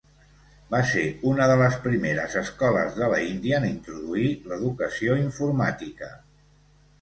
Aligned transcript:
Va 0.69 0.77
ser 0.91 1.01
una 1.31 1.45
de 1.51 1.57
les 1.59 1.75
primeres 1.83 2.37
escoles 2.41 2.97
de 3.01 3.11
la 3.11 3.19
India 3.27 3.59
en 3.61 3.69
introduir 3.69 4.33
l'educació 4.53 5.21
informàtica. 5.27 6.11